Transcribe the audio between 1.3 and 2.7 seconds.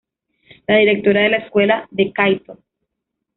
escuela de Kaito.